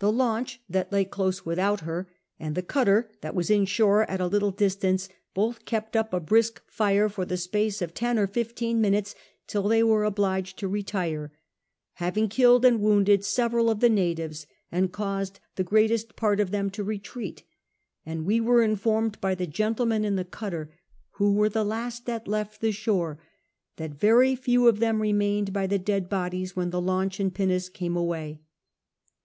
[0.00, 4.26] The launch, that lay close without her, and the cutter, that was inshore at a
[4.26, 8.80] little distance, both kept up a brisk fii'e for the space of ten or fifteen
[8.80, 9.14] minutes
[9.46, 11.30] till they were obliged to retire;
[11.92, 16.72] having killed and wounded several of the natives, and caused the greatest part of t^em
[16.72, 17.44] to retreat;
[18.04, 20.72] and we were informed by the gentlemen in the cutter,
[21.18, 23.16] who were the lost that left the shore,
[23.76, 27.68] that very few of them remained by the dead bodies when the launch and pinnace
[27.68, 28.40] came away.